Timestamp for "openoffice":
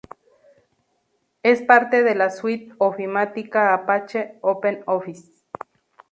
4.41-5.31